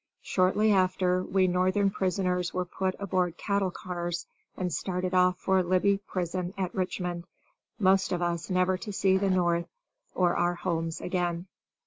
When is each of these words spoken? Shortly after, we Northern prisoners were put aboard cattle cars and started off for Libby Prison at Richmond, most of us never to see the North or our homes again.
Shortly 0.23 0.71
after, 0.71 1.21
we 1.21 1.45
Northern 1.45 1.91
prisoners 1.91 2.55
were 2.55 2.65
put 2.65 2.95
aboard 2.99 3.37
cattle 3.37 3.69
cars 3.69 4.25
and 4.57 4.73
started 4.73 5.13
off 5.13 5.37
for 5.37 5.61
Libby 5.61 5.99
Prison 6.07 6.55
at 6.57 6.73
Richmond, 6.73 7.25
most 7.77 8.11
of 8.11 8.19
us 8.19 8.49
never 8.49 8.79
to 8.79 8.91
see 8.91 9.17
the 9.17 9.29
North 9.29 9.67
or 10.15 10.35
our 10.35 10.55
homes 10.55 11.01
again. 11.01 11.45